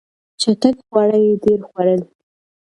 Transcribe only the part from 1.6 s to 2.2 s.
خوړل.